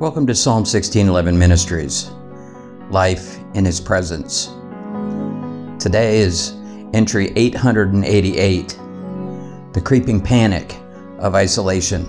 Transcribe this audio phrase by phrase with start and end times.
[0.00, 2.12] Welcome to Psalm 1611 Ministries
[2.92, 4.46] Life in His Presence.
[5.82, 6.52] Today is
[6.94, 8.78] entry 888
[9.72, 10.76] The Creeping Panic
[11.18, 12.04] of Isolation.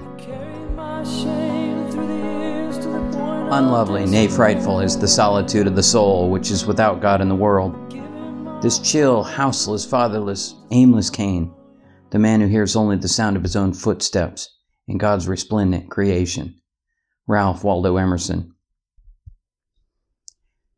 [3.51, 7.33] Unlovely, nay, frightful is the solitude of the soul which is without God in the
[7.33, 7.73] world.
[8.61, 11.51] This chill, houseless, fatherless, aimless Cain,
[12.11, 14.47] the man who hears only the sound of his own footsteps
[14.87, 16.58] in God's resplendent creation.
[17.29, 18.55] Ralph Waldo Emerson.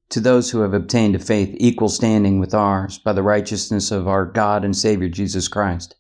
[0.10, 4.06] To those who have obtained a faith equal standing with ours by the righteousness of
[4.06, 5.96] our God and Savior Jesus Christ,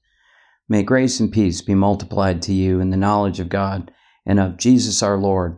[0.67, 3.93] may grace and peace be multiplied to you in the knowledge of God
[4.25, 5.57] and of Jesus our Lord.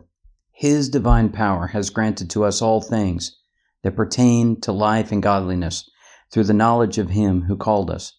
[0.52, 3.36] His divine power has granted to us all things
[3.82, 5.90] that pertain to life and godliness
[6.30, 8.16] through the knowledge of Him who called us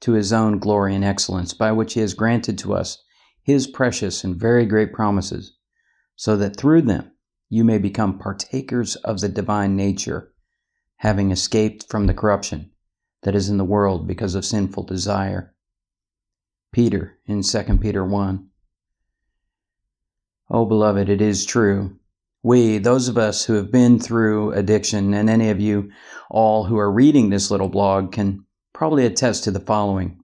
[0.00, 3.02] to His own glory and excellence, by which He has granted to us
[3.42, 5.56] His precious and very great promises
[6.20, 7.10] so that through them
[7.48, 10.30] you may become partakers of the divine nature,
[10.96, 12.70] having escaped from the corruption
[13.22, 15.54] that is in the world because of sinful desire.
[16.72, 18.46] Peter in 2 Peter 1.
[20.50, 21.96] Oh, beloved, it is true.
[22.42, 25.90] We, those of us who have been through addiction, and any of you
[26.28, 30.22] all who are reading this little blog, can probably attest to the following.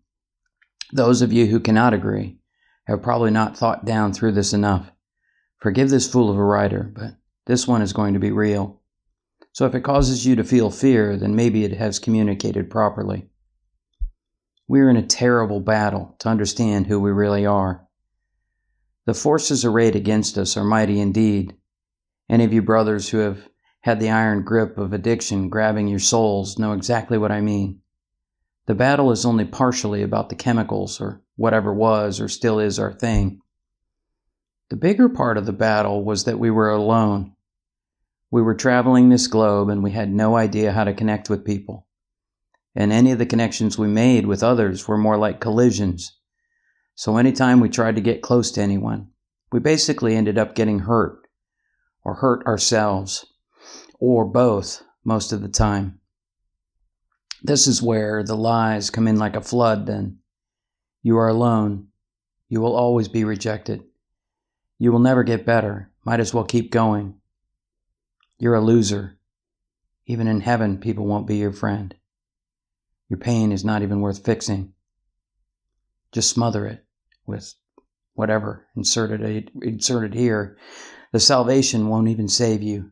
[0.93, 2.37] Those of you who cannot agree
[2.85, 4.93] have probably not thought down through this enough.
[5.59, 8.81] Forgive this fool of a writer, but this one is going to be real.
[9.53, 13.29] So if it causes you to feel fear, then maybe it has communicated properly.
[14.69, 17.87] We are in a terrible battle to understand who we really are.
[19.07, 21.55] The forces arrayed against us are mighty indeed.
[22.29, 23.49] Any of you brothers who have
[23.81, 27.81] had the iron grip of addiction grabbing your souls know exactly what I mean.
[28.67, 32.93] The battle is only partially about the chemicals or whatever was or still is our
[32.93, 33.41] thing.
[34.69, 37.35] The bigger part of the battle was that we were alone.
[38.33, 41.87] We were traveling this globe and we had no idea how to connect with people.
[42.75, 46.19] And any of the connections we made with others were more like collisions.
[46.97, 49.09] So anytime we tried to get close to anyone,
[49.53, 51.29] we basically ended up getting hurt
[52.05, 53.25] or hurt ourselves
[54.01, 56.01] or both most of the time.
[57.43, 60.19] This is where the lies come in like a flood then.
[61.03, 61.89] You are alone.
[62.49, 63.85] You will always be rejected.
[64.79, 65.91] You will never get better.
[66.05, 67.15] Might as well keep going.
[68.39, 69.19] You're a loser.
[70.07, 71.95] Even in heaven, people won't be your friend.
[73.09, 74.75] Your pain is not even worth fixing.
[76.13, 76.85] Just smother it
[77.27, 77.55] with
[78.15, 80.59] whatever inserted, inserted here.
[81.13, 82.91] The salvation won't even save you.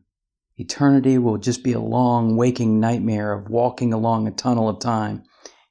[0.57, 5.23] Eternity will just be a long, waking nightmare of walking along a tunnel of time.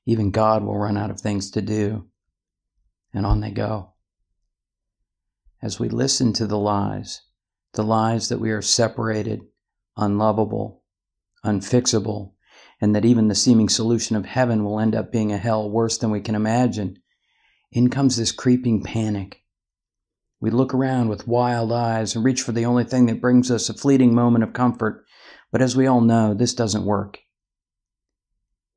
[0.07, 2.07] Even God will run out of things to do.
[3.13, 3.94] And on they go
[5.65, 7.23] as we listen to the lies,
[7.73, 9.41] the lies that we are separated,
[9.97, 10.83] unlovable,
[11.43, 12.33] unfixable,
[12.83, 15.97] and that even the seeming solution of heaven will end up being a hell worse
[15.97, 16.99] than we can imagine,
[17.73, 19.41] in comes this creeping panic.
[20.39, 23.71] We look around with wild eyes and reach for the only thing that brings us
[23.71, 25.07] a fleeting moment of comfort,
[25.51, 27.21] but as we all know, this doesn't work.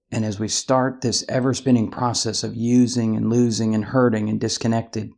[0.10, 4.40] And as we start this ever spinning process of using and losing and hurting and
[4.40, 5.12] disconnected,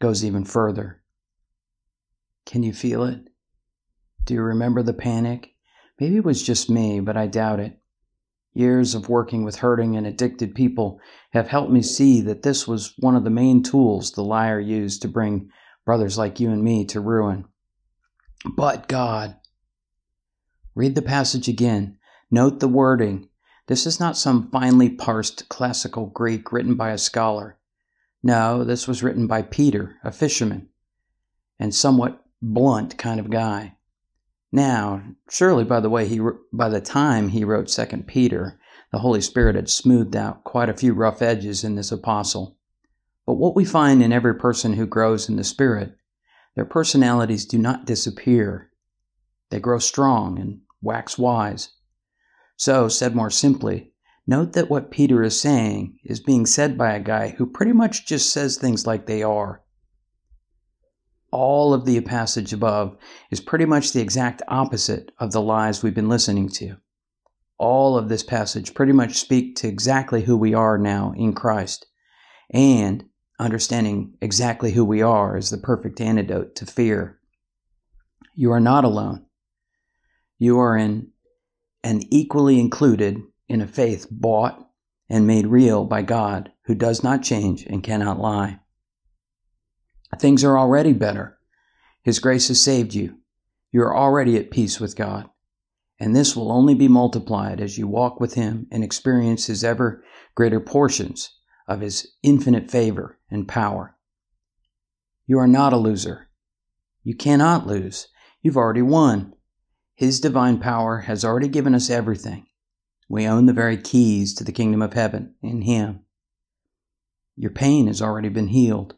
[0.00, 1.02] goes even further.
[2.46, 3.28] Can you feel it?
[4.24, 5.54] Do you remember the panic?
[6.00, 7.78] Maybe it was just me, but I doubt it.
[8.54, 11.00] Years of working with hurting and addicted people
[11.32, 15.02] have helped me see that this was one of the main tools the liar used
[15.02, 15.50] to bring
[15.84, 17.44] brothers like you and me to ruin.
[18.56, 19.36] But God.
[20.74, 21.98] Read the passage again.
[22.30, 23.28] Note the wording.
[23.66, 27.57] This is not some finely parsed classical Greek written by a scholar.
[28.22, 30.68] No, this was written by Peter, a fisherman,
[31.58, 33.76] and somewhat blunt kind of guy.
[34.50, 36.20] Now, surely by the way he
[36.52, 38.58] by the time he wrote Second Peter,
[38.92, 42.56] the Holy Spirit had smoothed out quite a few rough edges in this apostle.
[43.26, 45.94] But what we find in every person who grows in the Spirit,
[46.54, 48.70] their personalities do not disappear.
[49.50, 51.70] They grow strong and wax wise.
[52.56, 53.92] So, said more simply,
[54.28, 58.04] Note that what Peter is saying is being said by a guy who pretty much
[58.04, 59.62] just says things like they are.
[61.32, 62.98] All of the passage above
[63.30, 66.76] is pretty much the exact opposite of the lies we've been listening to.
[67.56, 71.86] All of this passage pretty much speak to exactly who we are now in Christ.
[72.50, 73.06] And
[73.38, 77.18] understanding exactly who we are is the perfect antidote to fear.
[78.34, 79.24] You are not alone.
[80.38, 81.12] You are in
[81.82, 84.68] an equally included in a faith bought
[85.08, 88.60] and made real by God, who does not change and cannot lie.
[90.18, 91.38] Things are already better.
[92.02, 93.18] His grace has saved you.
[93.72, 95.28] You are already at peace with God.
[96.00, 100.04] And this will only be multiplied as you walk with Him and experience His ever
[100.34, 101.34] greater portions
[101.66, 103.96] of His infinite favor and power.
[105.26, 106.28] You are not a loser.
[107.02, 108.08] You cannot lose.
[108.42, 109.34] You've already won.
[109.94, 112.46] His divine power has already given us everything.
[113.08, 116.00] We own the very keys to the kingdom of heaven in Him.
[117.36, 118.96] Your pain has already been healed.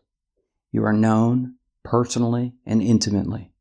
[0.72, 3.52] You are known personally and intimately.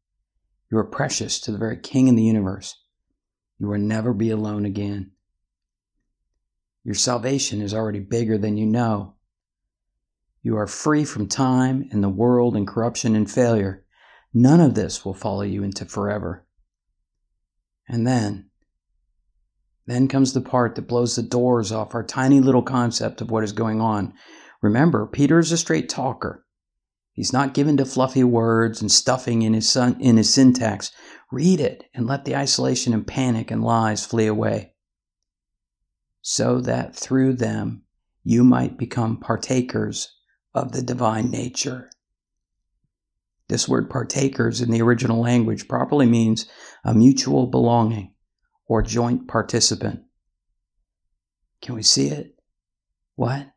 [0.72, 2.76] You are precious to the very King in the universe.
[3.60, 5.12] You will never be alone again.
[6.84, 9.16] Your salvation is already bigger than you know.
[10.42, 13.84] You are free from time and the world and corruption and failure.
[14.34, 16.46] None of this will follow you into forever.
[17.88, 18.49] And then,
[19.90, 23.44] then comes the part that blows the doors off our tiny little concept of what
[23.44, 24.14] is going on.
[24.62, 26.46] Remember, Peter is a straight talker.
[27.14, 30.92] He's not given to fluffy words and stuffing in his, son, in his syntax.
[31.32, 34.74] Read it and let the isolation and panic and lies flee away.
[36.22, 37.84] So that through them
[38.24, 40.16] you might become partakers
[40.54, 41.90] of the divine nature.
[43.48, 46.46] This word partakers in the original language properly means
[46.84, 48.14] a mutual belonging
[48.70, 50.04] or joint participant.
[51.62, 52.40] Can we see it?
[53.16, 53.48] What?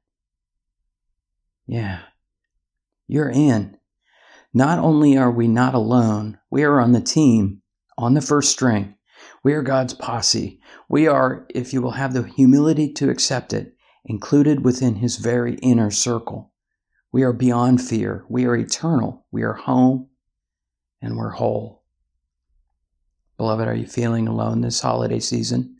[1.69, 2.01] Yeah.
[3.07, 3.77] You're in.
[4.53, 7.63] Not only are we not alone, we are on the team,
[7.97, 8.97] on the first string.
[9.45, 10.61] We are God's posse.
[10.89, 15.55] We are, if you will have the humility to accept it, included within His very
[15.57, 16.53] inner circle.
[17.13, 18.25] We are beyond fear.
[18.29, 19.27] We are eternal.
[19.31, 20.09] We are home
[21.03, 21.82] and we're whole.
[23.43, 25.79] Beloved, are you feeling alone this holiday season?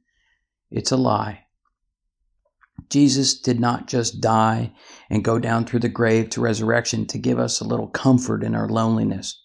[0.73, 1.45] It's a lie.
[2.91, 4.73] Jesus did not just die
[5.09, 8.57] and go down through the grave to resurrection to give us a little comfort in
[8.57, 9.41] our loneliness.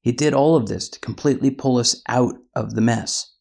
[0.00, 3.32] He did all of this to completely pull us out of the mess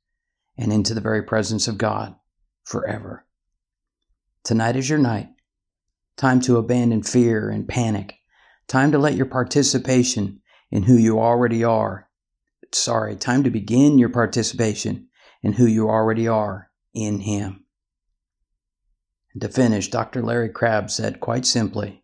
[0.56, 2.14] and into the very presence of God
[2.64, 3.26] forever.
[4.44, 5.30] Tonight is your night.
[6.16, 8.18] Time to abandon fear and panic.
[8.68, 12.08] Time to let your participation in who you already are.
[12.74, 15.08] Sorry, time to begin your participation
[15.44, 17.66] in who you already are in Him.
[19.34, 20.22] And to finish, Dr.
[20.22, 22.04] Larry Crabb said quite simply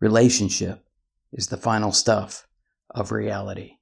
[0.00, 0.84] relationship
[1.32, 2.46] is the final stuff
[2.90, 3.76] of reality.